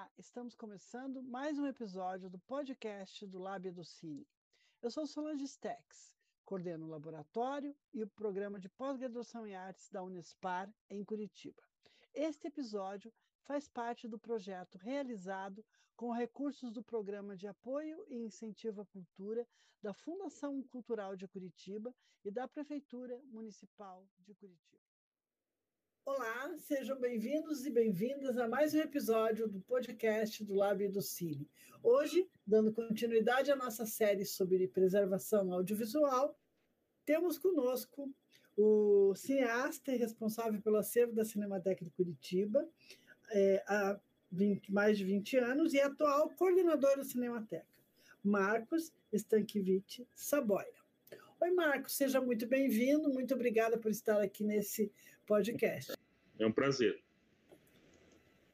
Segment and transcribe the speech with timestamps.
[0.00, 4.26] Olá, estamos começando mais um episódio do podcast do Lábia do Cine.
[4.80, 10.02] Eu sou Solange Stex, coordeno o laboratório e o programa de pós-graduação em artes da
[10.02, 11.62] Unespar, em Curitiba.
[12.14, 15.62] Este episódio faz parte do projeto realizado
[15.94, 19.46] com recursos do Programa de Apoio e Incentivo à Cultura
[19.82, 24.89] da Fundação Cultural de Curitiba e da Prefeitura Municipal de Curitiba.
[26.04, 31.48] Olá, sejam bem-vindos e bem-vindas a mais um episódio do podcast do Lábio do Cine.
[31.82, 36.36] Hoje, dando continuidade à nossa série sobre preservação audiovisual,
[37.04, 38.12] temos conosco
[38.56, 42.66] o cineasta e responsável pelo acervo da Cinemateca de Curitiba
[43.30, 44.00] é, há
[44.32, 47.66] 20, mais de 20 anos e atual coordenador da Cinemateca,
[48.24, 50.79] Marcos Stankiewicz Saboia.
[51.42, 54.92] Oi, Marcos, seja muito bem-vindo, muito obrigada por estar aqui nesse
[55.24, 55.94] podcast.
[56.38, 57.02] É um prazer.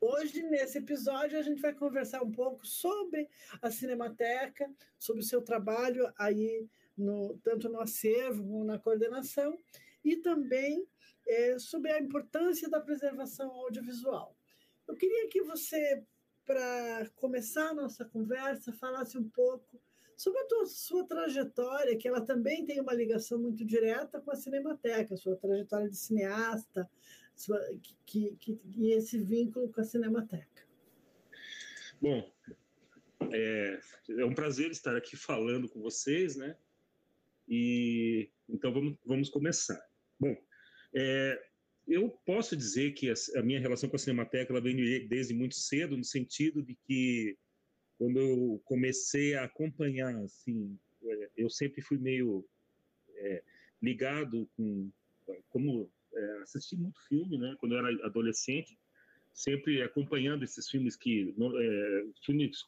[0.00, 3.28] Hoje, nesse episódio, a gente vai conversar um pouco sobre
[3.60, 6.64] a Cinemateca, sobre o seu trabalho aí,
[6.96, 9.58] no, tanto no acervo como na coordenação,
[10.04, 10.86] e também
[11.26, 14.36] é, sobre a importância da preservação audiovisual.
[14.86, 16.04] Eu queria que você,
[16.44, 19.76] para começar a nossa conversa, falasse um pouco
[20.16, 24.36] sobre a tua, sua trajetória, que ela também tem uma ligação muito direta com a
[24.36, 26.88] Cinemateca, sua trajetória de cineasta,
[27.34, 27.60] sua,
[28.06, 30.66] que, que, e esse vínculo com a Cinemateca.
[32.00, 32.30] Bom,
[33.30, 36.56] é, é um prazer estar aqui falando com vocês, né?
[37.48, 39.80] E então vamos, vamos começar.
[40.18, 40.34] Bom,
[40.94, 41.42] é,
[41.86, 45.54] eu posso dizer que a, a, minha relação com a Cinemateca ela vem desde muito
[45.54, 47.36] cedo, no sentido de que
[47.98, 52.44] quando eu comecei a acompanhar, assim, é, eu sempre fui meio
[53.16, 53.42] é,
[53.82, 54.90] ligado com,
[55.48, 58.78] como é, assisti muito filme, né, quando eu era adolescente,
[59.32, 62.64] sempre acompanhando esses filmes que, é, filmes,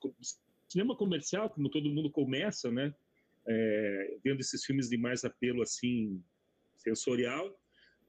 [0.68, 2.94] cinema comercial, como todo mundo começa, né,
[3.46, 6.22] é, vendo esses filmes de mais apelo, assim,
[6.76, 7.58] sensorial,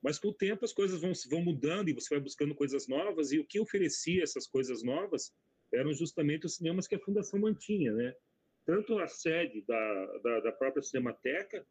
[0.02, 3.32] mas com o tempo as coisas vão, vão mudando e você vai buscando coisas novas,
[3.32, 5.34] e o que oferecia essas coisas novas
[5.72, 8.16] eram justamente os cinemas que a Fundação mantinha, né?
[8.66, 11.66] Tanto a sede da, da, da própria Cinemateca,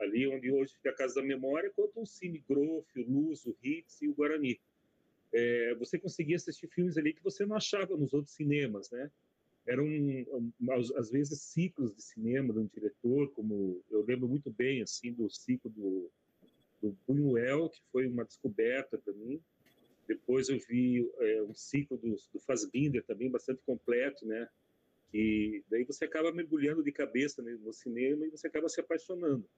[0.00, 3.56] ali onde hoje fica a Casa da Memória, quanto o Cine Grof, o Luz, o
[3.62, 4.60] Ritz e o Guarani.
[5.32, 9.10] É, você conseguia assistir filmes ali que você não achava nos outros cinemas, né?
[9.66, 9.86] Eram,
[10.96, 15.28] às vezes, ciclos de cinema de um diretor, como eu lembro muito bem, assim, do
[15.30, 16.10] ciclo do,
[16.82, 19.40] do Buñuel, que foi uma descoberta para mim,
[20.06, 24.48] depois eu vi é, um ciclo do, do Fassbinder também bastante completo, né?
[25.10, 29.48] Que daí você acaba mergulhando de cabeça né, no cinema e você acaba se apaixonando.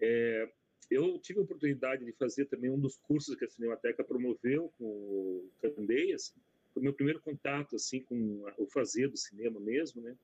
[0.00, 0.48] É,
[0.90, 4.84] eu tive a oportunidade de fazer também um dos cursos que a Cinemateca promoveu com
[4.84, 6.34] o Candeias.
[6.74, 10.16] Foi meu primeiro contato assim com o fazer do cinema mesmo, né?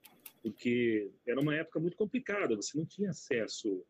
[0.42, 2.56] Porque era uma época muito complicada.
[2.56, 3.84] Você não tinha acesso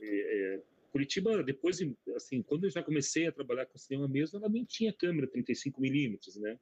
[0.00, 1.78] é, é Curitiba, depois,
[2.16, 5.80] assim, quando eu já comecei a trabalhar com cinema mesmo, ela nem tinha câmera 35
[5.80, 6.58] milímetros, né?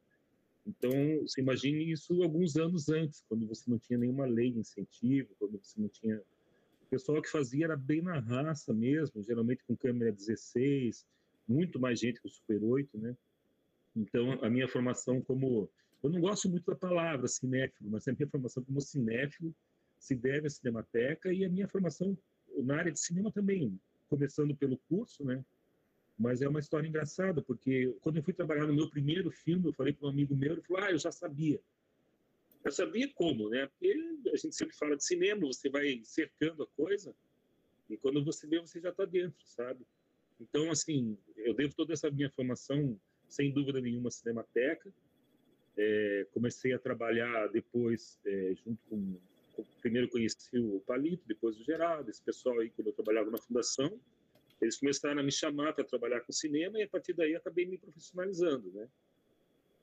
[0.67, 0.91] Então,
[1.23, 5.59] você imagine isso alguns anos antes, quando você não tinha nenhuma lei de incentivo, quando
[5.63, 6.21] você não tinha...
[6.83, 11.07] O pessoal que fazia era bem na raça mesmo, geralmente com câmera 16,
[11.49, 13.17] muito mais gente que o Super 8, né?
[13.95, 15.71] Então, a minha formação como...
[16.03, 19.55] Eu não gosto muito da palavra cinéfilo, mas a minha formação como cinéfilo
[19.99, 22.17] se deve à Cinemateca e a minha formação
[22.59, 23.79] na área de cinema também
[24.09, 25.45] começando pelo curso, né?
[26.19, 29.73] Mas é uma história engraçada, porque quando eu fui trabalhar no meu primeiro filme, eu
[29.73, 31.61] falei para um amigo meu, ele falou, ah, eu já sabia.
[32.65, 33.67] Eu sabia como, né?
[33.67, 33.95] Porque
[34.33, 37.15] a gente sempre fala de cinema, você vai cercando a coisa,
[37.89, 39.87] e quando você vê, você já está dentro, sabe?
[40.41, 44.93] Então, assim, eu devo toda essa minha formação, sem dúvida nenhuma, Cinemateca.
[45.77, 49.17] É, comecei a trabalhar depois, é, junto com
[49.81, 54.01] primeiro conheci o Palito, depois o Geraldo, esse pessoal aí, quando eu trabalhava na fundação,
[54.61, 57.79] eles começaram a me chamar para trabalhar com cinema e a partir daí acabei me
[57.79, 58.89] profissionalizando, né?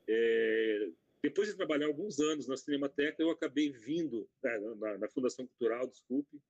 [0.08, 0.90] É,
[1.22, 5.48] depois de trabalhar alguns anos na Cinemateca, eu acabei vindo na, né, na, na, Fundação
[5.48, 6.42] Cultural, desculpe.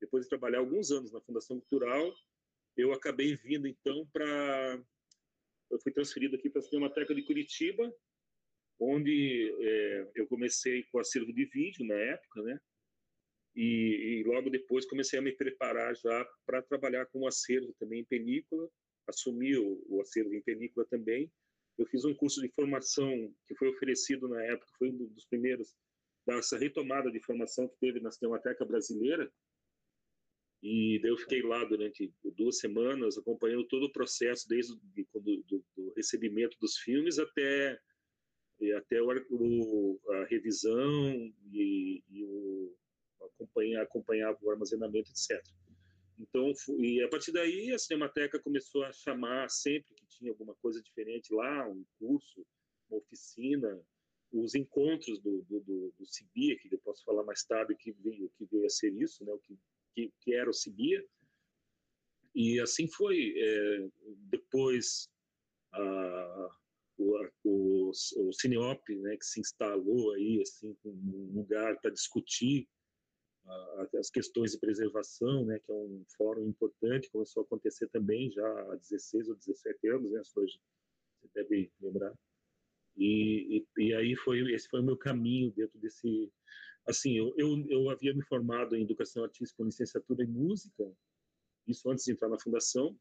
[0.00, 2.14] Depois de trabalhar alguns anos na Fundação Cultural,
[2.76, 4.80] eu acabei vindo então para
[5.70, 7.92] eu fui transferido aqui para a Cinemateca de Curitiba
[8.78, 12.58] onde é, eu comecei com acervo de vídeo na época, né?
[13.54, 18.04] E, e logo depois comecei a me preparar já para trabalhar com acervo também em
[18.04, 18.68] película,
[19.06, 21.30] assumi o, o acervo em película também.
[21.78, 25.74] Eu fiz um curso de formação que foi oferecido na época, foi um dos primeiros
[26.26, 29.30] dessa retomada de formação que teve na Cinemateca Brasileira.
[30.62, 35.92] E daí eu fiquei lá durante duas semanas, acompanhando todo o processo, desde o do
[35.94, 37.78] recebimento dos filmes até
[38.60, 42.74] e até o, o, a revisão e, e o
[43.20, 45.42] acompanhar, acompanhava o armazenamento, etc.
[46.18, 50.80] Então, e a partir daí a Cinemateca começou a chamar sempre que tinha alguma coisa
[50.80, 52.46] diferente lá, um curso,
[52.88, 53.80] uma oficina,
[54.32, 58.30] os encontros do, do, do, do Cibia, que eu posso falar mais tarde que veio,
[58.36, 59.58] que veio a ser isso, né, o que,
[59.94, 61.04] que, que era o Cibia.
[62.34, 63.32] E assim foi.
[63.36, 63.88] É,
[64.28, 65.08] depois,
[65.72, 66.50] a,
[66.98, 72.68] o, o, o Cineop, né, que se instalou aí, assim, um lugar para discutir
[73.98, 78.46] as questões de preservação, né, que é um fórum importante, começou a acontecer também já
[78.72, 80.58] há 16 ou 17 anos, né, hoje
[81.20, 82.14] você deve lembrar.
[82.96, 86.32] E, e, e, aí foi esse foi o meu caminho dentro desse
[86.86, 90.88] assim eu, eu, eu havia me formado em educação artística com licenciatura em música
[91.66, 92.96] isso antes de entrar na fundação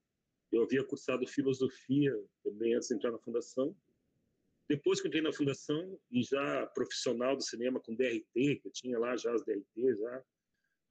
[0.53, 2.13] eu havia cursado filosofia
[2.43, 3.75] também antes de entrar na fundação
[4.69, 8.97] depois que entrei na fundação e já profissional do cinema com DRT que eu tinha
[8.99, 10.23] lá já as DRT já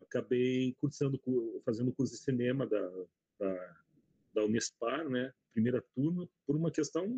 [0.02, 1.20] acabei cursando,
[1.64, 2.90] fazendo curso de cinema da,
[3.38, 3.76] da,
[4.34, 7.08] da Unespar, né, primeira turma, por uma questão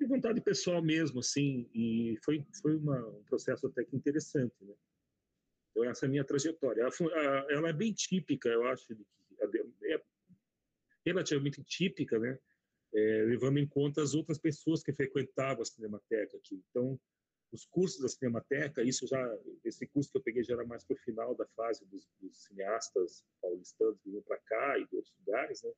[0.00, 4.74] de vontade pessoal mesmo, assim, e foi, foi uma, um processo até que interessante, né.
[5.70, 6.82] Então, essa é a minha trajetória.
[6.82, 10.02] Ela, ela é bem típica, eu acho, de que é
[11.04, 12.38] relativamente típica, né,
[12.94, 16.62] é, levando em conta as outras pessoas que frequentavam a Cinemateca aqui.
[16.70, 16.98] Então,
[17.52, 20.94] os cursos da Cinemateca, isso já, esse curso que eu peguei já era mais para
[20.94, 25.14] o final da fase dos, dos cineastas paulistanos que vinham para cá e de outros
[25.18, 25.72] lugares, né?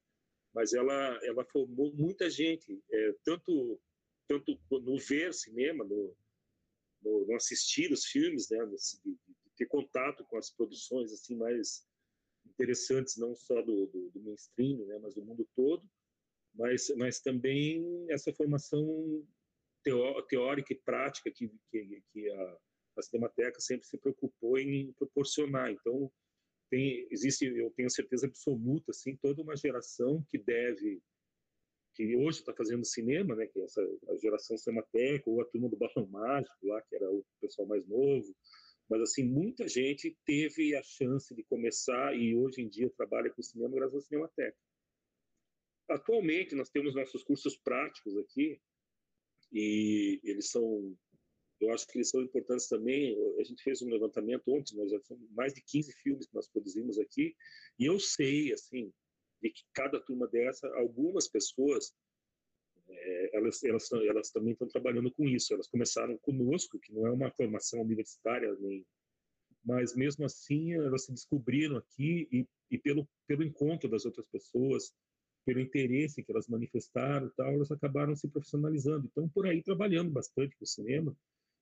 [0.54, 3.78] Mas ela, ela formou muita gente, é, tanto,
[4.26, 6.16] tanto no ver cinema, no,
[7.02, 8.64] no, no assistir os filmes, né?
[8.64, 9.18] De, de,
[9.56, 11.86] ter contato com as produções assim mais
[12.50, 14.98] interessantes, não só do, do, do mainstream, né?
[15.00, 15.82] Mas do mundo todo,
[16.54, 19.24] mas, mas também essa formação
[20.28, 22.58] teórica e prática que, que, que a,
[22.98, 25.70] a Cinemateca sempre se preocupou em proporcionar.
[25.70, 26.10] Então,
[26.70, 31.00] tem, existe, eu tenho certeza absoluta, assim, toda uma geração que deve,
[31.94, 35.68] que hoje está fazendo cinema, né, que é essa a geração Cinemateca, ou a turma
[35.68, 38.34] do Balão Mágico, lá, que era o pessoal mais novo,
[38.88, 43.42] mas, assim, muita gente teve a chance de começar e hoje em dia trabalha com
[43.42, 44.56] cinema graças à Cinemateca.
[45.88, 48.60] Atualmente, nós temos nossos cursos práticos aqui,
[49.52, 50.96] e eles são,
[51.60, 53.16] eu acho que eles são importantes também.
[53.38, 56.48] A gente fez um levantamento ontem, nós já são mais de 15 filmes que nós
[56.48, 57.34] produzimos aqui,
[57.78, 58.92] e eu sei, assim,
[59.42, 61.92] de que cada turma dessa, algumas pessoas,
[62.88, 65.52] é, elas, elas, elas também estão trabalhando com isso.
[65.52, 68.84] Elas começaram conosco, que não é uma formação universitária nem
[69.64, 74.94] mas mesmo assim elas se descobriram aqui e, e pelo pelo encontro das outras pessoas
[75.46, 79.06] pelo interesse que elas manifestaram, tal, elas acabaram se profissionalizando.
[79.06, 81.16] Então, por aí trabalhando bastante com o cinema.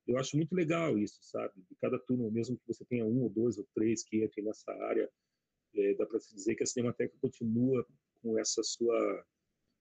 [0.07, 1.53] Eu acho muito legal isso, sabe?
[1.69, 4.73] De cada turma, mesmo que você tenha um ou dois ou três que entrem nessa
[4.73, 5.11] área,
[5.75, 7.87] é, dá para se dizer que a Cinemateca continua
[8.23, 9.27] com essa sua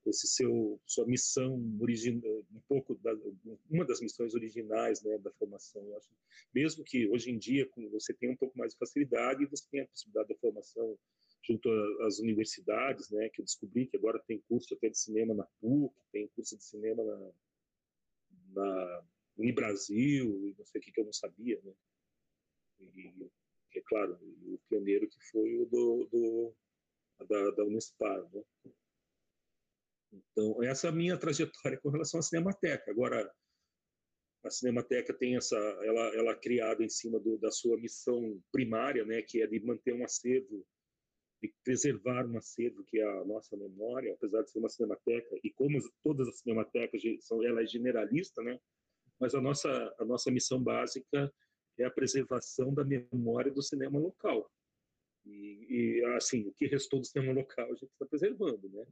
[0.09, 3.13] esse seu sua missão original um pouco da,
[3.69, 6.09] uma das missões originais né da formação eu acho
[6.53, 9.87] mesmo que hoje em dia você tenha um pouco mais de facilidade você tem a
[9.87, 10.97] possibilidade da formação
[11.43, 11.69] junto
[12.03, 15.93] às universidades, né, que eu descobri que agora tem curso até de cinema na PUC,
[16.11, 17.31] tem curso de cinema na,
[18.53, 19.03] na
[19.53, 21.73] Brasil e não sei o que que eu não sabia, né.
[22.79, 23.29] E,
[23.75, 26.55] é claro, o pioneiro que foi o do, do
[27.27, 28.43] da, da Unespar, né.
[30.13, 32.91] Então, essa é a minha trajetória com relação à Cinemateca.
[32.91, 33.31] Agora,
[34.43, 39.03] a Cinemateca tem essa, ela, ela é criada em cima do, da sua missão primária,
[39.05, 40.65] né, que é de manter um acervo
[41.43, 45.51] de preservar um acervo que é a nossa memória, apesar de ser uma cinemateca, e
[45.51, 48.57] como todas as cinematecas são, ela é generalista, né?
[49.19, 51.31] Mas a nossa a nossa missão básica
[51.77, 54.49] é a preservação da memória do cinema local.
[55.25, 58.85] E, e assim, o que restou do cinema local a gente está preservando, né?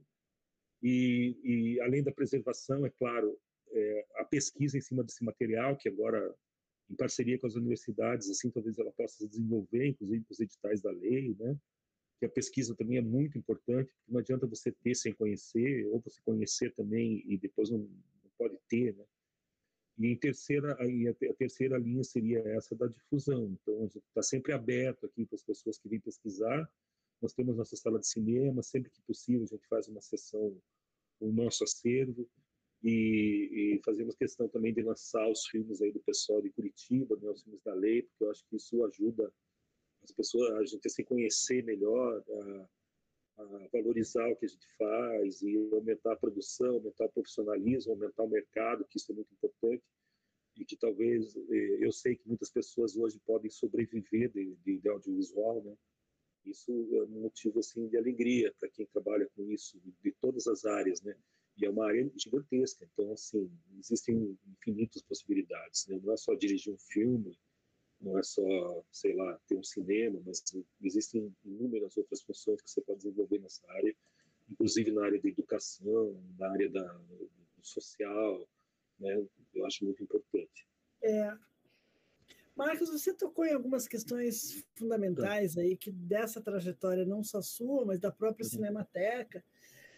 [0.82, 3.38] E, e, além da preservação, é claro,
[3.70, 6.34] é, a pesquisa em cima desse material, que agora,
[6.90, 10.80] em parceria com as universidades, assim, talvez ela possa se desenvolver, inclusive com os editais
[10.80, 11.56] da lei, né?
[12.22, 16.00] que a pesquisa também é muito importante, porque não adianta você ter sem conhecer, ou
[16.00, 19.04] você conhecer também e depois não, não pode ter, né?
[19.98, 23.56] E em terceira, a, terceira linha seria essa da difusão.
[23.60, 26.70] Então, está sempre aberto aqui para as pessoas que vêm pesquisar.
[27.22, 30.60] Nós temos nossa sala de cinema, sempre que possível a gente faz uma sessão
[31.20, 32.28] o nosso acervo
[32.82, 37.30] e, e, fazemos questão também de lançar os filmes aí do pessoal de Curitiba, né,
[37.30, 39.32] os filmes da lei, porque eu acho que isso ajuda
[40.02, 42.68] as pessoas, a gente a se conhecer melhor, a,
[43.42, 48.24] a, valorizar o que a gente faz e aumentar a produção, aumentar o profissionalismo, aumentar
[48.24, 49.84] o mercado, que isso é muito importante.
[50.56, 54.88] e que talvez eh, eu sei que muitas pessoas hoje podem sobreviver de, de, de
[54.88, 55.74] audiovisual, né?
[56.44, 60.64] Isso é um motivo assim de alegria para quem trabalha com isso de, todas as
[60.64, 61.16] áreas, né?
[61.56, 66.00] E é uma área gigantesca, então assim existem infinitas possibilidades, né?
[66.02, 67.38] Não é só dirigir um filme,
[68.00, 70.42] não é só, sei lá, ter um cinema, mas
[70.82, 73.94] existem inúmeras outras funções que você pode desenvolver nessa área,
[74.50, 77.00] inclusive na área da educação, na área da,
[77.62, 78.48] social,
[78.98, 79.24] né?
[79.54, 80.66] Eu acho muito importante.
[81.02, 81.36] É.
[82.64, 87.98] Marcos, você tocou em algumas questões fundamentais aí que dessa trajetória não só sua, mas
[87.98, 88.50] da própria uhum.
[88.50, 89.44] Cinemateca,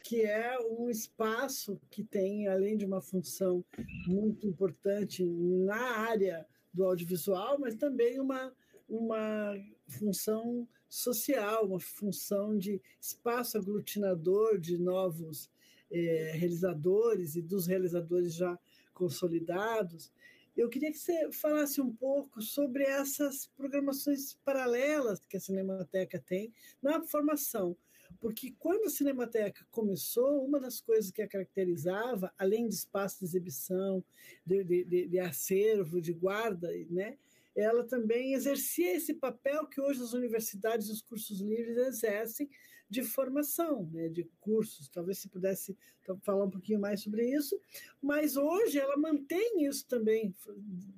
[0.03, 3.63] que é um espaço que tem, além de uma função
[4.07, 8.51] muito importante na área do audiovisual, mas também uma,
[8.89, 9.55] uma
[9.87, 15.51] função social, uma função de espaço aglutinador de novos
[15.91, 18.59] é, realizadores e dos realizadores já
[18.95, 20.11] consolidados.
[20.57, 26.53] Eu queria que você falasse um pouco sobre essas programações paralelas que a Cinemateca tem
[26.81, 27.77] na formação.
[28.21, 33.25] Porque quando a Cinemateca começou, uma das coisas que a caracterizava, além de espaço de
[33.25, 34.05] exibição,
[34.47, 37.19] de, de, de acervo, de guarda, né,
[37.57, 42.49] ela também exercia esse papel que hoje as universidades e os cursos livres exercem
[42.89, 44.89] de formação, né, de cursos.
[44.89, 45.77] Talvez se pudesse
[46.23, 47.59] falar um pouquinho mais sobre isso,
[48.01, 50.35] mas hoje ela mantém isso também,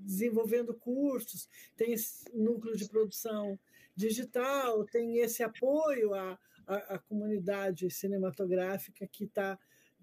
[0.00, 3.58] desenvolvendo cursos, tem esse núcleo de produção
[3.94, 9.58] digital, tem esse apoio a a, a comunidade cinematográfica que está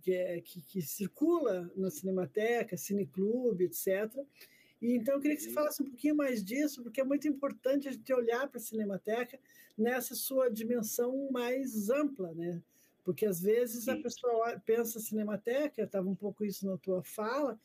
[0.05, 4.13] é, que, que, circula na Cinemateca, Cineclube, etc.
[4.83, 7.87] E então eu queria que você falasse um pouquinho mais disso, porque é muito importante
[7.87, 9.39] a gente olhar para a Cinemateca
[9.77, 12.61] nessa sua dimensão mais ampla, né?
[13.01, 13.91] Porque às vezes Sim.
[13.91, 17.57] a pessoa pensa Cinemateca, estava um pouco isso na tua fala,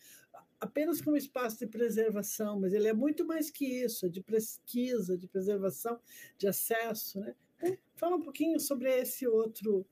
[0.61, 5.19] apenas como espaço de preservação, mas ele é muito mais que isso, é de pesquisa,
[5.19, 5.99] de preservação,
[6.37, 7.35] de acesso, né?
[7.97, 9.85] Fala um pouquinho sobre esse outro,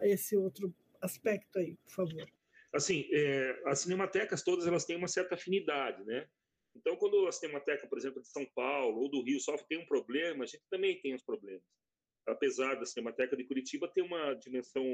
[0.00, 2.28] esse outro aspecto aí, por favor.
[2.72, 6.26] Assim, é, as cinematecas todas elas têm uma certa afinidade, né?
[6.74, 9.86] Então, quando a cinemateca, por exemplo, de São Paulo ou do Rio sofre tem um
[9.86, 11.62] problema, a gente também tem os problemas.
[12.26, 14.84] Apesar da cinemateca de Curitiba ter uma dimensão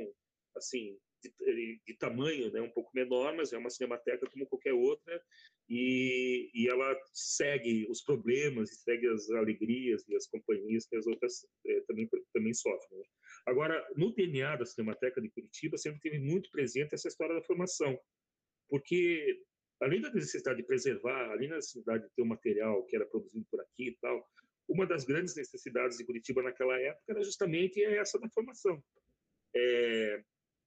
[0.57, 5.21] assim de, de, tamanho, né, um pouco menor, mas é uma cinemateca como qualquer outra
[5.69, 11.47] e, e ela segue os problemas, segue as alegrias e as companhias que as outras
[11.67, 13.01] é, também também sofrem.
[13.01, 13.05] Né?
[13.47, 17.99] Agora, no DNA da Cinemateca de Curitiba sempre teve muito presente essa história da formação,
[18.69, 19.43] porque
[19.81, 23.07] além da necessidade de preservar, além da necessidade de ter o um material que era
[23.07, 24.29] produzido por aqui e tal,
[24.69, 28.83] uma das grandes necessidades de Curitiba naquela época era justamente essa da formação.
[29.55, 30.23] É,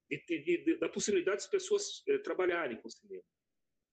[0.10, 3.24] de, de, da possibilidade das pessoas é, trabalharem com cinema.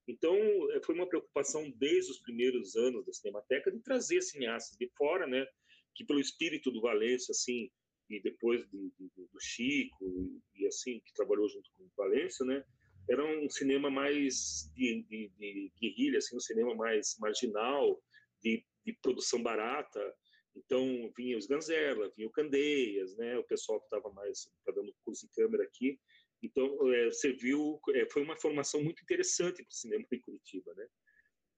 [0.07, 0.35] Então,
[0.73, 5.27] é, foi uma preocupação desde os primeiros anos da Cinemateca de trazer cineastas de fora,
[5.27, 5.47] né,
[5.95, 7.71] que pelo espírito do Valença, assim,
[8.09, 12.45] e depois de, de, do Chico, e, e, assim, que trabalhou junto com o Valença,
[12.45, 12.65] né,
[13.09, 18.03] era um cinema mais de, de, de guerrilha, assim, um cinema mais marginal,
[18.43, 20.15] de, de produção barata,
[20.59, 24.95] então, vinha os Ganzela, vinha o Candeias, né, o pessoal que estava mais tá dando
[25.05, 25.99] curso de câmera aqui.
[26.43, 30.75] Então, é, é, foi uma formação muito interessante para o cinema em Curitiba.
[30.75, 30.87] Né?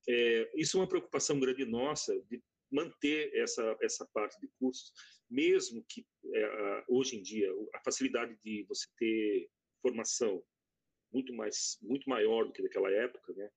[0.09, 4.93] É, isso é uma preocupação grande nossa, de manter essa, essa parte de cursos,
[5.29, 9.51] mesmo que é, hoje em dia a facilidade de você ter
[9.83, 10.43] formação
[11.13, 13.51] muito mais muito maior do que naquela época, né?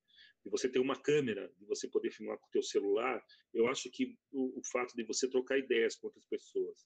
[0.43, 3.89] de você ter uma câmera, de você poder filmar com o teu celular, eu acho
[3.89, 6.85] que o, o fato de você trocar ideias com outras pessoas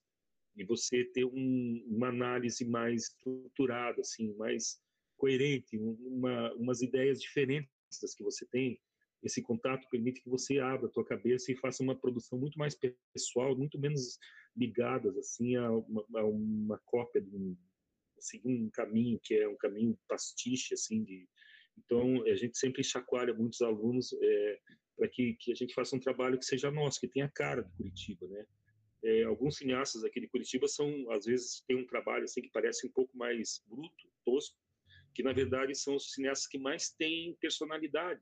[0.56, 4.80] e você ter um, uma análise mais estruturada, assim, mais
[5.18, 7.72] coerente, uma, umas ideias diferentes
[8.02, 8.80] das que você tem,
[9.24, 12.78] esse contato permite que você abra a tua cabeça e faça uma produção muito mais
[13.14, 14.20] pessoal, muito menos
[14.56, 17.58] ligadas assim a uma, a uma cópia de um,
[18.20, 21.28] seguir um caminho que é um caminho pastiche assim de
[21.78, 24.60] então, a gente sempre chacoalha muitos alunos é,
[24.98, 27.62] para que, que a gente faça um trabalho que seja nosso, que tenha a cara
[27.62, 28.46] de Curitiba, né?
[29.04, 32.88] É, alguns cineastas aqui de Curitiba são, às vezes, tem um trabalho assim que parece
[32.88, 34.58] um pouco mais bruto, tosco,
[35.14, 38.22] que na verdade são os cineastas que mais têm personalidade.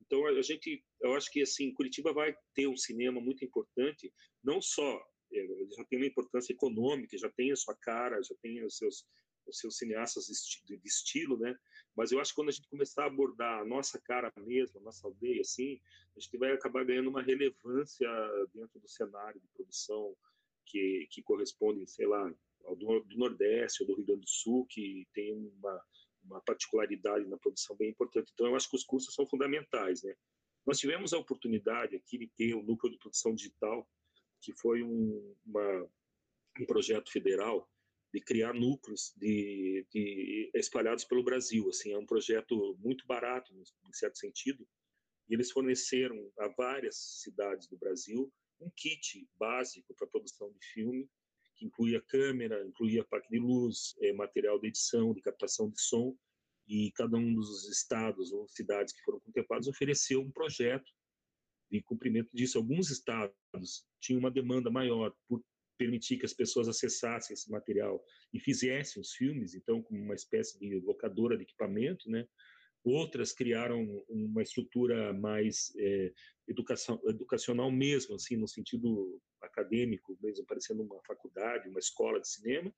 [0.00, 4.60] Então, a gente, eu acho que assim, Curitiba vai ter um cinema muito importante, não
[4.60, 5.00] só
[5.32, 5.46] é,
[5.76, 9.06] já tem uma importância econômica, já tem a sua cara, já tem os seus
[9.46, 10.26] os seus cineastas
[10.64, 11.56] de, de, estilo, né?
[11.96, 14.82] Mas eu acho que quando a gente começar a abordar a nossa cara mesmo, a
[14.82, 15.80] nossa aldeia, assim,
[16.16, 18.08] a gente vai acabar ganhando uma relevância
[18.54, 20.16] dentro do cenário de produção
[20.64, 22.32] que, que corresponde, sei lá,
[22.64, 25.82] ao do, do Nordeste ou do Rio Grande do Sul, que tem uma,
[26.24, 28.30] uma particularidade na produção bem importante.
[28.32, 30.14] Então, eu acho que os cursos são fundamentais, né?
[30.64, 33.88] Nós tivemos a oportunidade aqui de ter o núcleo de produção digital,
[34.42, 35.88] que foi um, uma,
[36.60, 37.68] um projeto federal
[38.12, 41.68] de criar núcleos de, de, espalhados pelo Brasil.
[41.70, 44.66] Assim, é um projeto muito barato, em certo sentido,
[45.30, 48.30] e eles forneceram a várias cidades do Brasil
[48.60, 51.08] um kit básico para produção de filme,
[51.56, 56.16] que incluía câmera, incluía parque de luz, é, material de edição, de captação de som,
[56.68, 60.92] e cada um dos estados ou cidades que foram contemplados ofereceu um projeto
[61.72, 62.58] de cumprimento disso.
[62.58, 65.42] Alguns estados tinham uma demanda maior por
[65.78, 70.58] permitir que as pessoas acessassem esse material e fizessem os filmes, então como uma espécie
[70.58, 72.28] de locadora de equipamento, né?
[72.84, 76.12] Outras criaram uma estrutura mais é,
[76.48, 82.74] educação, educacional mesmo, assim, no sentido acadêmico, mesmo parecendo uma faculdade, uma escola de cinema.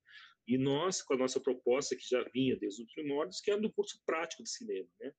[0.47, 3.73] E nós, com a nossa proposta, que já vinha desde os primórdios, que era do
[3.73, 5.11] curso prático de cinema, né?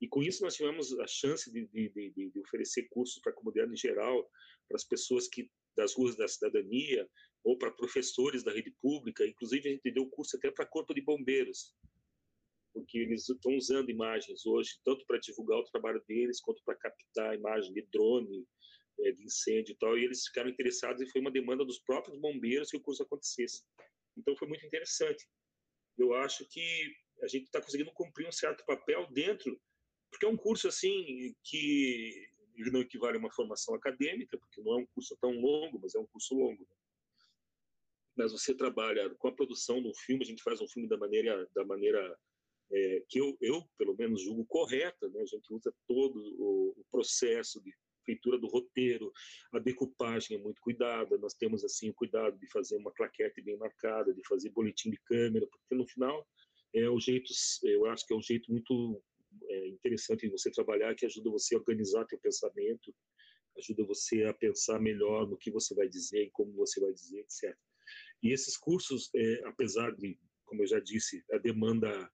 [0.00, 3.34] E com isso nós tivemos a chance de, de, de, de oferecer cursos para a
[3.34, 4.28] comunidade em geral,
[4.68, 7.08] para as pessoas que das ruas da cidadania,
[7.44, 9.26] ou para professores da rede pública.
[9.26, 11.74] Inclusive, a gente deu curso até para corpo de bombeiros,
[12.72, 17.34] porque eles estão usando imagens hoje, tanto para divulgar o trabalho deles, quanto para captar
[17.34, 18.46] imagem de drone,
[19.00, 22.18] é, de incêndio e tal, e eles ficaram interessados e foi uma demanda dos próprios
[22.18, 23.62] bombeiros que o curso acontecesse.
[24.16, 25.26] Então foi muito interessante.
[25.98, 29.58] Eu acho que a gente está conseguindo cumprir um certo papel dentro,
[30.10, 32.28] porque é um curso assim que
[32.70, 35.98] não equivale a uma formação acadêmica, porque não é um curso tão longo, mas é
[35.98, 36.62] um curso longo.
[36.62, 36.76] Né?
[38.16, 40.96] Mas você trabalha com a produção de um filme, a gente faz um filme da
[40.96, 42.18] maneira da maneira
[42.72, 45.08] é, que eu, eu, pelo menos, julgo correta.
[45.08, 45.20] Né?
[45.20, 47.72] A gente usa todo o, o, processo de
[48.04, 49.12] feitura do roteiro,
[49.52, 53.56] a decupagem é muito cuidada, nós temos assim o cuidado de fazer uma claquete bem
[53.56, 56.24] marcada, de fazer boletim de câmera, porque no final
[56.72, 57.32] é o jeito,
[57.64, 59.02] eu acho que é um jeito muito
[59.48, 62.94] é, interessante de você trabalhar, que ajuda você a organizar teu pensamento,
[63.58, 67.20] ajuda você a pensar melhor no que você vai dizer e como você vai dizer,
[67.20, 67.56] etc.
[68.22, 72.10] E esses cursos, é, apesar de, como eu já disse, a demanda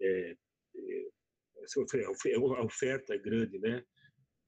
[0.00, 0.36] é,
[0.76, 1.08] é,
[2.56, 3.84] a oferta é grande, né?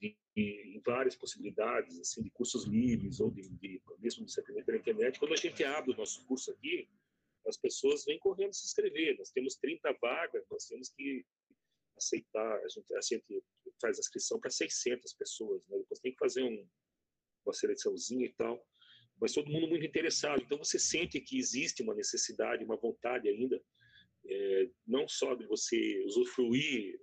[0.01, 4.65] De, de, em várias possibilidades, assim, de cursos livres ou de, de mesmo de aprender
[4.65, 5.19] pela internet.
[5.19, 6.89] Quando a gente abre o nosso curso aqui,
[7.47, 9.17] as pessoas vêm correndo se inscrever.
[9.19, 11.25] Nós temos 30 vagas, nós temos que
[11.97, 13.45] aceitar, a gente, a gente
[13.81, 15.79] faz inscrição para 600 pessoas, né?
[15.79, 16.69] depois tem que fazer um,
[17.45, 18.65] uma seleçãozinha e tal,
[19.21, 20.43] mas todo mundo muito interessado.
[20.43, 23.63] Então você sente que existe uma necessidade, uma vontade ainda
[24.27, 26.99] é, não só de você usufruir,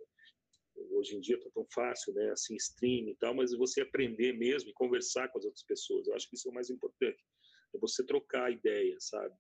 [0.92, 4.70] hoje em dia está tão fácil, né, assim, stream e tal, mas você aprender mesmo
[4.70, 6.08] e conversar com as outras pessoas.
[6.08, 7.24] Eu acho que isso é o mais importante,
[7.74, 9.36] é você trocar ideia, sabe?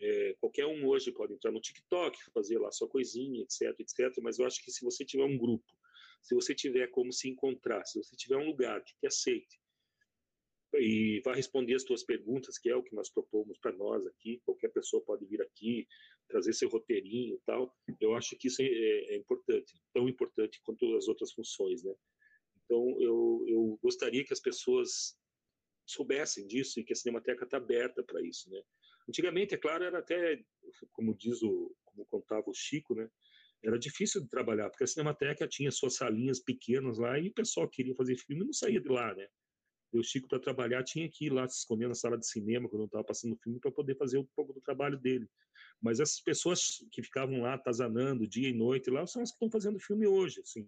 [0.00, 4.38] É, qualquer um hoje pode entrar no TikTok, fazer lá sua coisinha, etc, etc, mas
[4.38, 5.66] eu acho que se você tiver um grupo,
[6.22, 9.58] se você tiver como se encontrar, se você tiver um lugar que te aceite,
[10.74, 14.40] e vai responder as tuas perguntas, que é o que nós propomos para nós aqui.
[14.44, 15.88] Qualquer pessoa pode vir aqui,
[16.28, 17.74] trazer seu roteirinho e tal.
[18.00, 21.94] Eu acho que isso é, é importante, tão importante quanto as outras funções, né?
[22.64, 25.16] Então, eu, eu gostaria que as pessoas
[25.86, 28.62] soubessem disso e que a Cinemateca está aberta para isso, né?
[29.08, 30.42] Antigamente, é claro, era até,
[30.92, 33.08] como diz o, como contava o Chico, né?
[33.64, 37.68] Era difícil de trabalhar, porque a Cinemateca tinha suas salinhas pequenas lá e o pessoal
[37.68, 39.26] queria fazer filme e não saía de lá, né?
[39.92, 42.84] o Chico, para trabalhar, tinha que ir lá se esconder na sala de cinema quando
[42.84, 45.26] estava passando o filme para poder fazer um pouco do trabalho dele.
[45.80, 49.50] Mas essas pessoas que ficavam lá atazanando dia e noite lá são as que estão
[49.50, 50.66] fazendo filme hoje, assim.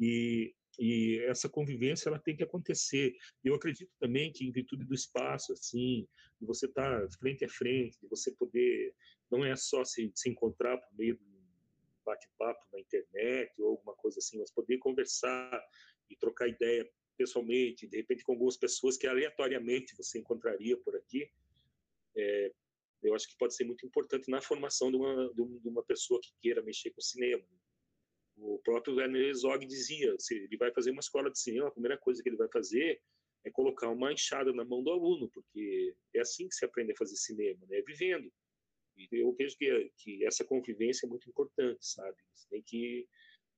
[0.00, 3.14] E, e essa convivência ela tem que acontecer.
[3.42, 6.06] Eu acredito também que em virtude do espaço, assim,
[6.40, 8.94] de você estar tá frente a frente, de você poder
[9.30, 11.34] não é só se, se encontrar por meio de um
[12.04, 15.62] bate-papo na internet ou alguma coisa assim, mas poder conversar
[16.10, 21.30] e trocar ideia pessoalmente, de repente com algumas pessoas que aleatoriamente você encontraria por aqui,
[22.16, 22.52] é,
[23.02, 26.32] eu acho que pode ser muito importante na formação de uma, de uma pessoa que
[26.40, 27.42] queira mexer com cinema.
[27.42, 27.63] O
[28.64, 32.22] próprio Werner Herzog dizia, se ele vai fazer uma escola de cinema, a primeira coisa
[32.22, 33.00] que ele vai fazer
[33.44, 36.96] é colocar uma enxada na mão do aluno, porque é assim que se aprende a
[36.96, 37.78] fazer cinema, né?
[37.78, 38.32] É vivendo.
[38.96, 42.16] E eu vejo que, que essa convivência é muito importante, sabe?
[42.34, 43.06] Você tem que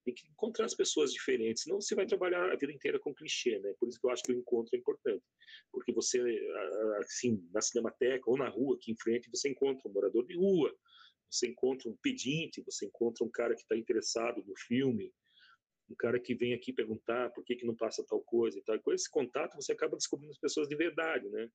[0.04, 3.58] tem que encontrar as pessoas diferentes, senão você vai trabalhar a vida inteira com clichê,
[3.58, 3.74] né?
[3.80, 5.24] Por isso que eu acho que o encontro é importante,
[5.72, 6.20] porque você,
[7.00, 10.72] assim, na cinemateca ou na rua aqui em frente, você encontra um morador de rua,
[11.30, 15.12] você encontra um pedinte, você encontra um cara que está interessado no filme,
[15.88, 18.76] um cara que vem aqui perguntar por que, que não passa tal coisa e tal.
[18.76, 21.48] E com esse contato você acaba descobrindo as pessoas de verdade, né?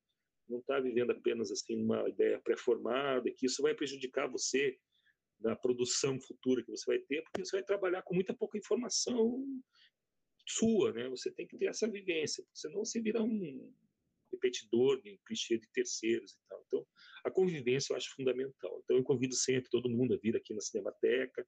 [0.48, 4.78] Não está vivendo apenas assim uma ideia pré-formada, que isso vai prejudicar você
[5.40, 9.44] na produção futura que você vai ter, porque você vai trabalhar com muita pouca informação
[10.48, 11.10] sua, né?
[11.10, 13.74] Você tem que ter essa vivência, senão você vira um
[14.32, 16.64] repetidor, um clichê de terceiros e tal.
[16.68, 16.88] Então,
[17.24, 18.82] a convivência eu acho fundamental.
[18.84, 21.46] Então, eu convido sempre todo mundo a vir aqui na Cinemateca,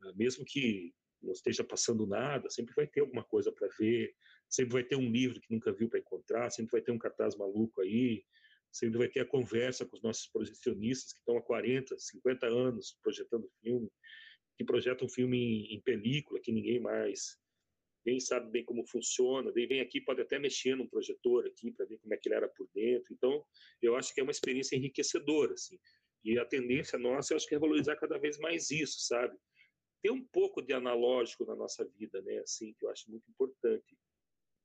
[0.00, 0.12] né?
[0.16, 4.14] mesmo que não esteja passando nada, sempre vai ter alguma coisa para ver,
[4.48, 7.34] sempre vai ter um livro que nunca viu para encontrar, sempre vai ter um cartaz
[7.36, 8.24] maluco aí,
[8.70, 12.98] sempre vai ter a conversa com os nossos projecionistas que estão há 40, 50 anos
[13.02, 13.90] projetando filme,
[14.56, 17.38] que projetam filme em, em película, que ninguém mais
[18.04, 21.86] nem sabe bem como funciona, daí vem aqui, pode até mexer num projetor aqui para
[21.86, 23.12] ver como é que ele era por dentro.
[23.12, 23.44] Então,
[23.80, 25.78] eu acho que é uma experiência enriquecedora, assim.
[26.24, 29.36] E a tendência nossa, eu acho que é valorizar cada vez mais isso, sabe?
[30.02, 32.38] Ter um pouco de analógico na nossa vida, né?
[32.38, 33.96] Assim, que eu acho muito importante.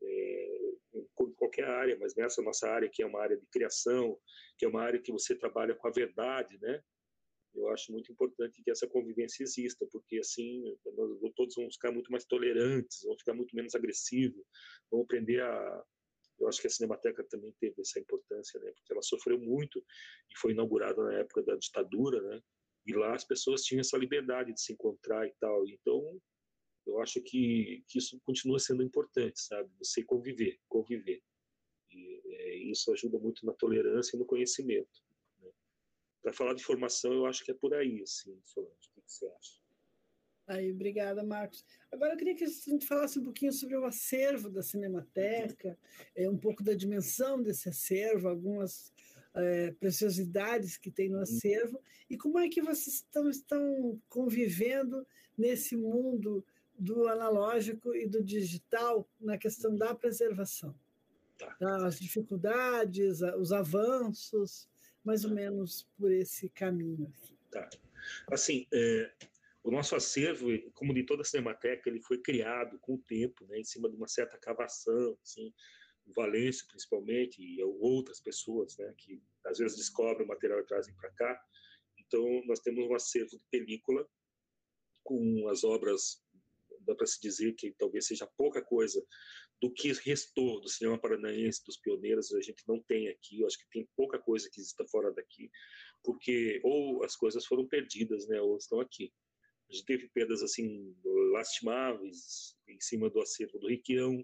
[0.01, 0.59] É,
[0.93, 4.17] em qualquer área, mas nessa nossa área que é uma área de criação,
[4.57, 6.81] que é uma área que você trabalha com a verdade, né?
[7.53, 12.11] Eu acho muito importante que essa convivência exista, porque assim nós todos vamos ficar muito
[12.11, 14.45] mais tolerantes, vamos ficar muito menos agressivos,
[14.91, 15.83] vamos aprender a.
[16.39, 18.71] Eu acho que a Cinemateca também teve essa importância, né?
[18.71, 22.41] Porque ela sofreu muito e foi inaugurada na época da ditadura, né?
[22.85, 25.67] E lá as pessoas tinham essa liberdade de se encontrar e tal.
[25.67, 26.21] Então,
[26.87, 29.69] eu acho que, que isso continua sendo importante, sabe?
[29.79, 31.21] Você conviver, conviver.
[31.91, 35.01] E é, isso ajuda muito na tolerância e no conhecimento
[36.21, 38.73] para falar de formação, eu acho que é por aí, assim, Solange.
[38.95, 39.59] O que você acha?
[40.47, 41.63] Aí, obrigada, Marcos.
[41.91, 45.77] Agora eu queria que a gente falasse um pouquinho sobre o acervo da Cinemateca,
[46.15, 48.91] é, um pouco da dimensão desse acervo, algumas
[49.35, 51.23] é, preciosidades que tem no uhum.
[51.23, 51.79] acervo,
[52.09, 55.05] e como é que vocês estão, estão convivendo
[55.37, 56.43] nesse mundo
[56.77, 60.73] do analógico e do digital na questão da preservação.
[61.37, 61.55] Tá.
[61.85, 64.67] As dificuldades, os avanços,
[65.03, 67.11] mais ou menos por esse caminho.
[67.15, 67.37] Assim.
[67.51, 67.69] Tá.
[68.31, 69.11] Assim, é,
[69.63, 73.59] o nosso acervo, como de toda a Cinemateca, ele foi criado com o tempo, né,
[73.59, 75.53] em cima de uma certa cavação, assim,
[76.05, 80.95] o Valêncio principalmente, e outras pessoas, né, que às vezes descobrem o material e trazem
[80.95, 81.41] para cá.
[81.97, 84.07] Então, nós temos um acervo de película
[85.03, 86.23] com as obras,
[86.81, 89.03] dá para se dizer que talvez seja pouca coisa
[89.61, 93.41] do que restou do cinema paranaense, dos pioneiros, a gente não tem aqui.
[93.41, 95.51] Eu acho que tem pouca coisa que exista fora daqui,
[96.03, 99.11] porque ou as coisas foram perdidas, né, ou estão aqui.
[99.69, 100.95] A gente teve perdas assim
[101.33, 104.17] lastimáveis em cima do acervo do Riquião,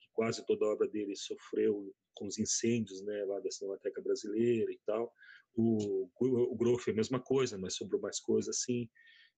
[0.00, 4.70] que quase toda a obra dele sofreu com os incêndios, né, lá da Cinemateca Brasileira
[4.70, 5.12] e tal.
[5.56, 8.88] O, o Groff é a mesma coisa, mas sobrou mais coisa assim.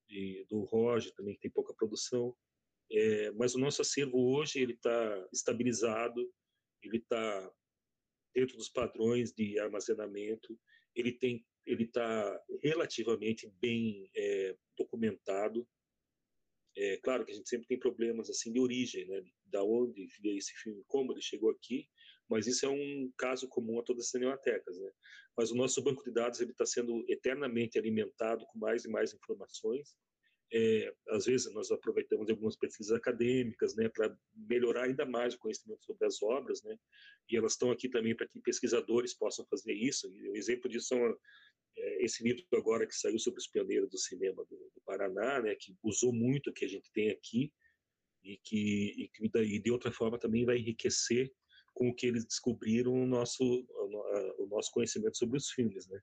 [0.08, 2.34] E do Roger também tem pouca produção.
[2.90, 6.32] É, mas o nosso acervo hoje ele está estabilizado,
[6.82, 7.52] ele está
[8.34, 10.58] dentro dos padrões de armazenamento,
[10.94, 15.66] ele tem, ele está relativamente bem é, documentado.
[16.76, 19.22] É claro que a gente sempre tem problemas assim de origem, né?
[19.46, 21.88] Da onde veio esse filme, como ele chegou aqui,
[22.28, 24.90] mas isso é um caso comum a todas as cinematecas, né?
[25.36, 29.14] Mas o nosso banco de dados ele está sendo eternamente alimentado com mais e mais
[29.14, 29.96] informações
[30.52, 35.84] é, às vezes nós aproveitamos algumas pesquisas acadêmicas, né, para melhorar ainda mais o conhecimento
[35.84, 36.78] sobre as obras, né,
[37.28, 40.08] e elas estão aqui também para que pesquisadores possam fazer isso.
[40.14, 41.18] E o exemplo disso são
[41.76, 45.54] é, esse livro agora que saiu sobre os pioneiros do cinema do, do, Paraná, né,
[45.56, 47.52] que usou muito o que a gente tem aqui
[48.22, 51.32] e que, e que de outra forma também vai enriquecer
[51.74, 53.44] com o que eles descobriram o nosso
[54.38, 56.00] o nosso conhecimento sobre os filmes, né.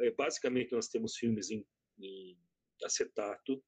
[0.00, 1.64] É, basicamente nós temos filmes em,
[1.98, 2.36] em
[2.82, 3.62] acetato,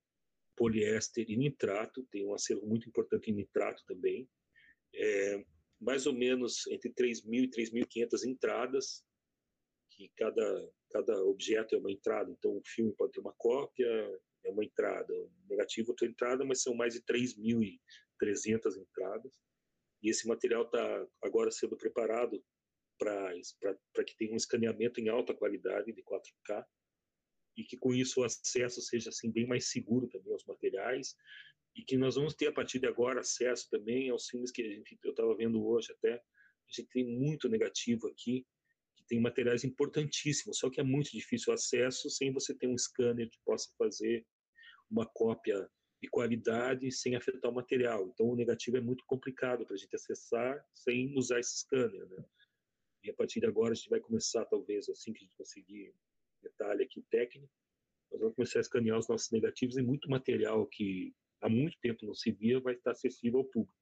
[0.57, 4.29] poliéster e nitrato, tem um acervo muito importante em nitrato também,
[4.95, 5.45] é,
[5.81, 9.05] mais ou menos entre 3.000 e 3.500 entradas,
[9.91, 13.87] que cada, cada objeto é uma entrada, então o filme pode ter uma cópia,
[14.45, 19.33] é uma entrada, o negativo outra entrada, mas são mais de 3.300 entradas,
[20.03, 22.43] e esse material está agora sendo preparado
[22.99, 26.65] para que tenha um escaneamento em alta qualidade de 4K,
[27.57, 31.17] e que com isso o acesso seja assim bem mais seguro também aos materiais
[31.75, 34.69] e que nós vamos ter a partir de agora acesso também aos filmes que a
[34.69, 36.23] gente eu estava vendo hoje até a
[36.69, 38.47] gente tem muito negativo aqui
[38.97, 42.77] que tem materiais importantíssimos só que é muito difícil o acesso sem você ter um
[42.77, 44.27] scanner que possa fazer
[44.91, 45.69] uma cópia
[46.01, 49.95] de qualidade sem afetar o material então o negativo é muito complicado para a gente
[49.95, 52.25] acessar sem usar esse scanner né?
[53.05, 55.95] e a partir de agora a gente vai começar talvez assim que a gente conseguir
[56.49, 57.53] detalhe aqui técnico,
[58.11, 62.07] nós vamos começar a escanear os nossos negativos e muito material que há muito tempo
[62.07, 63.75] não se via vai estar acessível ao público.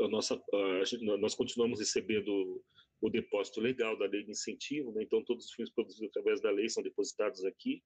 [0.00, 2.64] A nossa, a, nós continuamos recebendo
[3.00, 5.02] o depósito legal da lei de incentivo, né?
[5.02, 7.82] então todos os filmes produzidos através da lei são depositados aqui.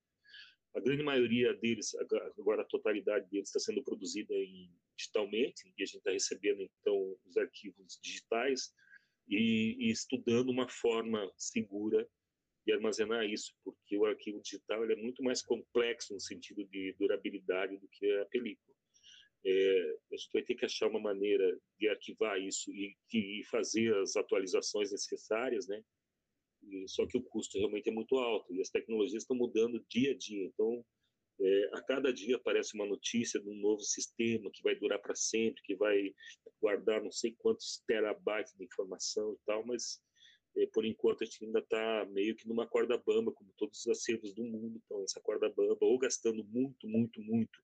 [0.74, 1.94] A grande maioria deles,
[2.38, 7.16] agora a totalidade deles está sendo produzida em, digitalmente e a gente está recebendo então
[7.26, 8.72] os arquivos digitais
[9.26, 12.06] e, e, estudando uma forma segura
[12.66, 17.76] de armazenar isso, porque o arquivo digital é muito mais complexo no sentido de durabilidade
[17.78, 18.74] do que a película.
[19.44, 23.94] É, a gente vai ter que achar uma maneira de arquivar isso e, e fazer
[23.98, 25.80] as atualizações necessárias, né?
[26.64, 30.10] E, só que o custo realmente é muito alto e as tecnologias estão mudando dia
[30.10, 30.44] a dia.
[30.46, 30.84] Então,
[31.40, 35.14] é, a cada dia aparece uma notícia de um novo sistema que vai durar para
[35.14, 36.12] sempre, que vai
[36.60, 40.00] guardar não sei quantos terabytes de informação e tal, mas
[40.72, 44.32] por enquanto a gente ainda está meio que numa corda bamba, como todos os acervos
[44.32, 47.58] do mundo estão nessa corda bamba, ou gastando muito, muito, muito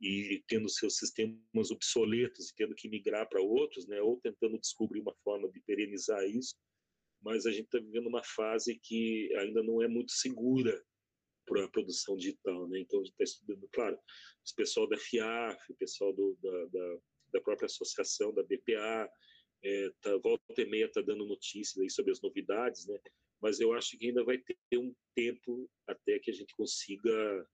[0.00, 5.00] e tendo seus sistemas obsoletos e tendo que migrar para outros, né, ou tentando descobrir
[5.00, 6.54] uma forma de perenizar isso,
[7.22, 10.84] mas a gente está vivendo uma fase que ainda não é muito segura
[11.46, 12.80] para a produção digital, né?
[12.80, 16.98] Então a gente está estudando, claro, o pessoal da FIAF, o pessoal do, da, da,
[17.34, 19.08] da, própria associação, da BPA,
[19.62, 22.98] é, tá, volta e meia está dando notícias aí sobre as novidades, né?
[23.40, 27.46] Mas eu acho que ainda vai ter um tempo até que a gente consiga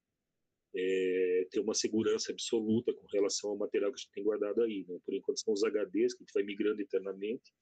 [0.75, 4.85] é, ter uma segurança absoluta com relação ao material que a gente tem guardado aí.
[4.88, 4.99] Né?
[5.05, 7.53] Por enquanto são os HDs que a gente vai migrando internamente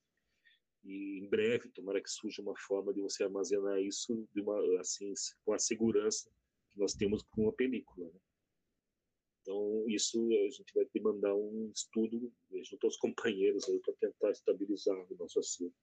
[0.83, 5.13] e em breve tomara que surja uma forma de você armazenar isso de uma assim
[5.45, 6.29] com a segurança
[6.71, 8.07] que nós temos com a película.
[8.07, 8.19] Né?
[9.41, 12.31] Então isso a gente vai ter que mandar um estudo
[12.63, 15.73] junto aos companheiros aí para tentar estabilizar o nosso acervo.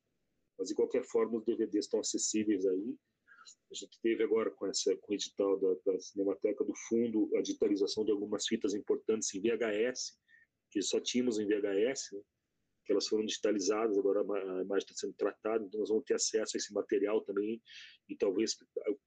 [0.59, 2.97] Mas de qualquer forma os DVDs estão acessíveis aí
[3.71, 7.41] a gente teve agora com, essa, com o edital da, da Cinemateca do Fundo a
[7.41, 10.19] digitalização de algumas fitas importantes em VHS,
[10.71, 12.21] que só tínhamos em VHS, né?
[12.89, 16.57] Que elas foram digitalizadas, agora a imagem está sendo tratada, então nós vamos ter acesso
[16.57, 17.63] a esse material também
[18.09, 18.57] e talvez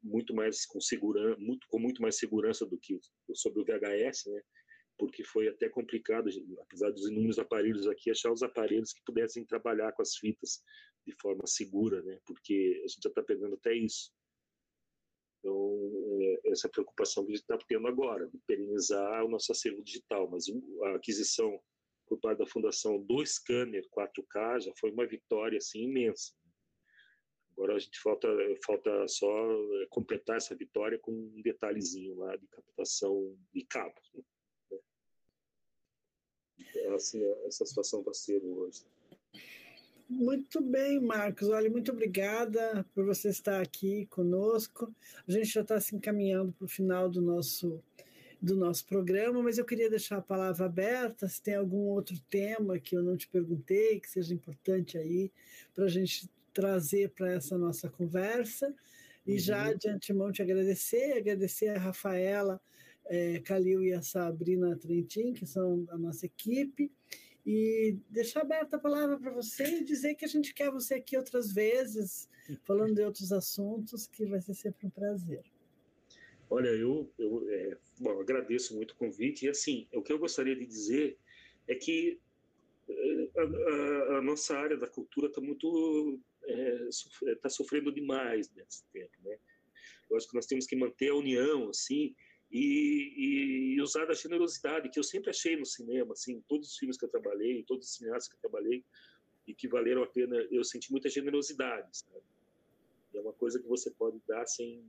[0.04, 3.00] muito mais com segurança, muito, com muito mais segurança do que
[3.34, 4.39] sobre o VHS, né?
[5.00, 6.30] porque foi até complicado,
[6.62, 10.62] apesar dos inúmeros aparelhos aqui, achar os aparelhos que pudessem trabalhar com as fitas
[11.04, 12.20] de forma segura, né?
[12.24, 14.12] porque a gente já está pegando até isso.
[15.39, 15.91] Então,
[16.22, 20.30] é, essa preocupação que a gente está tendo agora, de perenizar o nosso acervo digital,
[20.30, 20.46] mas
[20.84, 21.60] a aquisição
[22.12, 26.34] por parte da Fundação do scanner 4K já foi uma vitória assim, imensa.
[27.54, 28.28] Agora a gente falta,
[28.65, 34.12] falta só é, completar essa vitória com um detalhezinho lá de captação de cabos.
[34.13, 34.24] Né?
[36.60, 38.86] Então, assim, essa situação do acervo hoje.
[40.10, 41.47] Muito bem, Marcos.
[41.47, 44.93] Olha, muito obrigada por você estar aqui conosco.
[45.26, 47.82] A gente já está se encaminhando para o final do nosso
[48.41, 51.27] do nosso programa, mas eu queria deixar a palavra aberta.
[51.27, 55.32] Se tem algum outro tema que eu não te perguntei, que seja importante aí
[55.75, 58.73] para a gente trazer para essa nossa conversa.
[59.27, 59.38] E uhum.
[59.38, 62.60] já de antemão te agradecer, agradecer a Rafaela
[63.06, 66.91] é, Calil e a Sabrina Trentin, que são a nossa equipe,
[67.45, 71.15] e deixar aberta a palavra para você e dizer que a gente quer você aqui
[71.17, 72.27] outras vezes,
[72.63, 75.43] falando de outros assuntos, que vai ser sempre um prazer.
[76.52, 80.54] Olha, eu, eu é, bom, agradeço muito o convite, e assim, o que eu gostaria
[80.54, 81.18] de dizer
[81.66, 82.20] é que
[82.90, 88.54] é, a, a, a nossa área da cultura está muito está é, tá sofrendo demais
[88.54, 89.38] nesse tempo, né?
[90.10, 92.14] Eu acho que nós temos que manter a união, assim,
[92.52, 96.98] e, e, usar a generosidade que eu sempre achei no cinema, assim, todos os filmes
[96.98, 98.84] que eu trabalhei, todos os cineastas que eu trabalhei
[99.48, 102.26] e que valeram a pena, eu senti muita generosidade, sabe?
[103.16, 104.84] É uma coisa que você pode dar sem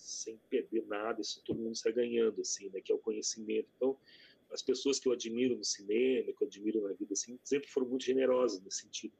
[0.00, 2.80] sem perder nada, isso todo mundo sai ganhando, assim, né?
[2.80, 3.68] Que é o conhecimento.
[3.76, 3.98] Então,
[4.50, 7.88] as pessoas que eu admiro no cinema, que eu admiro na vida, assim, sempre foram
[7.88, 9.14] muito generosas nesse sentido.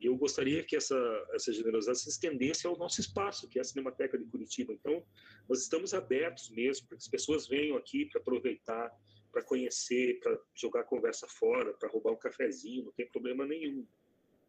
[0.00, 0.96] E eu gostaria que essa,
[1.32, 4.72] essa generosidade se estendesse ao nosso espaço, que é a Cinemateca de Curitiba.
[4.72, 5.04] Então,
[5.48, 8.96] nós estamos abertos mesmo para que as pessoas venham aqui para aproveitar,
[9.32, 13.84] para conhecer, para jogar conversa fora, para roubar um cafezinho, não tem problema nenhum.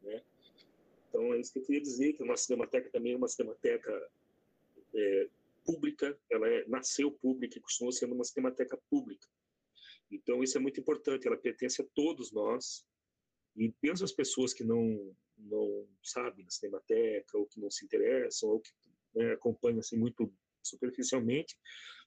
[0.03, 0.21] Né?
[1.09, 4.11] Então, é isso que eu queria dizer, que a nossa Cinemateca também é uma Cinemateca
[4.93, 5.29] é,
[5.63, 9.27] pública, ela é, nasceu pública e costuma ser uma Cinemateca pública.
[10.11, 12.85] Então, isso é muito importante, ela pertence a todos nós,
[13.55, 18.49] e mesmo as pessoas que não não sabem da Cinemateca, ou que não se interessam,
[18.49, 18.71] ou que
[19.15, 21.57] né, acompanham assim, muito superficialmente,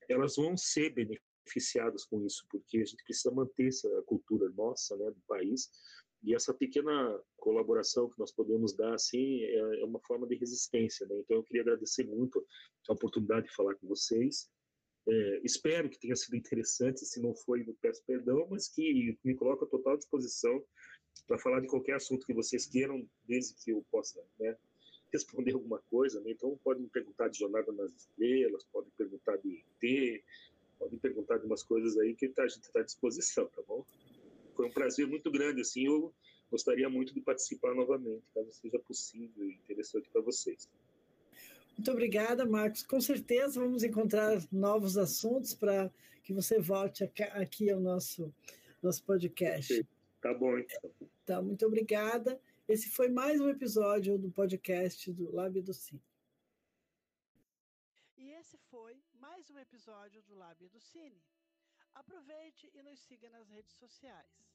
[0.09, 5.11] elas vão ser beneficiadas com isso, porque a gente precisa manter essa cultura nossa, né,
[5.11, 5.71] do país,
[6.23, 11.07] e essa pequena colaboração que nós podemos dar, assim, é, é uma forma de resistência,
[11.07, 11.17] né?
[11.19, 12.45] Então eu queria agradecer muito
[12.89, 14.49] a oportunidade de falar com vocês.
[15.09, 19.35] É, espero que tenha sido interessante, se não foi, eu peço perdão, mas que me
[19.35, 20.65] coloco à total disposição
[21.27, 24.57] para falar de qualquer assunto que vocês queiram, desde que eu possa né,
[25.13, 26.21] responder alguma coisa.
[26.21, 26.31] Né?
[26.31, 30.23] Então, podem perguntar de Jornada nas Estrelas, podem perguntar de ET,
[30.83, 33.87] Podem perguntar algumas coisas aí que a gente está à disposição, tá bom?
[34.63, 36.15] Foi um prazer muito grande, assim, eu
[36.49, 40.71] gostaria muito de participar novamente, caso seja possível e interessante para vocês.
[41.77, 42.85] Muito obrigada, Marcos.
[42.85, 48.33] Com certeza vamos encontrar novos assuntos para que você volte aqui ao nosso,
[48.81, 49.85] nosso podcast.
[50.21, 50.91] Tá bom, então.
[51.27, 52.41] Tá, muito obrigada.
[52.69, 56.01] Esse foi mais um episódio do podcast do Lábio do Cine.
[58.17, 61.21] E esse foi mais um episódio do Lábio do Cine.
[61.93, 64.52] Aproveite e nos siga nas redes sociais.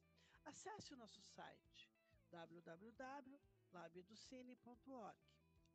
[0.48, 1.92] Acesse o nosso site
[2.32, 5.18] www.labiodocine.org.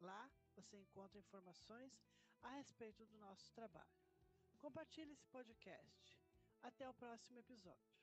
[0.00, 1.92] Lá você encontra informações
[2.42, 3.92] a respeito do nosso trabalho.
[4.58, 6.18] Compartilhe esse podcast.
[6.62, 8.01] Até o próximo episódio.